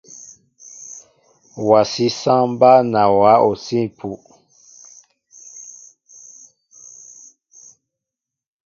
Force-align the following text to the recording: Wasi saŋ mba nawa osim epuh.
Wasi 1.69 2.07
saŋ 2.19 2.41
mba 2.53 2.71
nawa 2.91 3.31
osim 3.49 3.83
epuh. 3.87 4.21